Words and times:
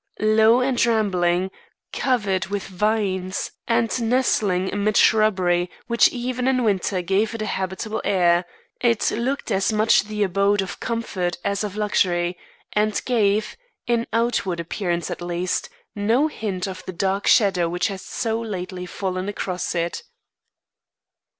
Low 0.17 0.61
and 0.61 0.83
rambling, 0.83 1.51
covered 1.93 2.47
with 2.47 2.65
vines, 2.65 3.51
and 3.67 4.01
nestling 4.09 4.73
amid 4.73 4.97
shrubbery 4.97 5.69
which 5.85 6.07
even 6.09 6.47
in 6.47 6.63
winter 6.63 7.03
gave 7.03 7.35
it 7.35 7.41
a 7.43 7.45
habitable 7.45 8.01
air, 8.03 8.45
it 8.79 9.11
looked 9.11 9.51
as 9.51 9.71
much 9.71 10.05
the 10.05 10.23
abode 10.23 10.63
of 10.63 10.79
comfort 10.79 11.37
as 11.45 11.63
of 11.63 11.75
luxury, 11.75 12.35
and 12.73 12.99
gave 13.05 13.55
in 13.85 14.07
outward 14.11 14.59
appearance 14.59 15.11
at 15.11 15.21
least 15.21 15.69
no 15.93 16.25
hint 16.25 16.65
of 16.67 16.83
the 16.87 16.93
dark 16.93 17.27
shadow 17.27 17.69
which 17.69 17.89
had 17.89 17.99
so 18.01 18.41
lately 18.41 18.87
fallen 18.87 19.29
across 19.29 19.75
it. 19.75 20.01